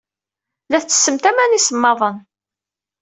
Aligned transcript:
La 0.71 0.79
ttessemt 0.81 1.23
aman 1.29 1.57
iṣemmaḍen. 1.59 2.17